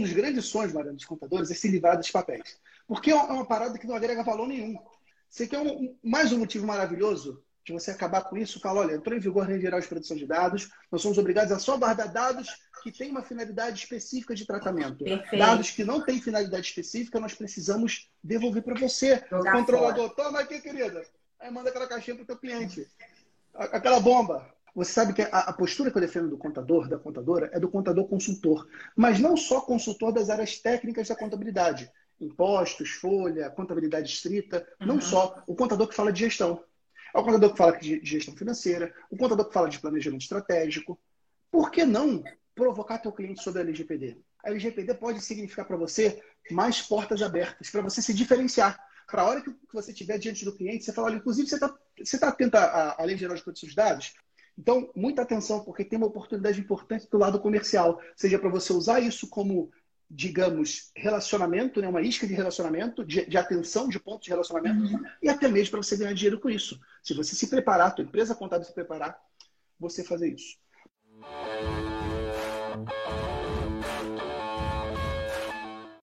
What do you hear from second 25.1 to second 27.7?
que a, a, postura que eu defendo do contador, da contadora, é do